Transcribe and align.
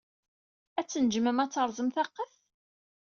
Ad 0.79 0.85
tnejjmem 0.87 1.39
ad 1.43 1.51
treẓmem 1.51 1.89
taqqet. 1.95 2.33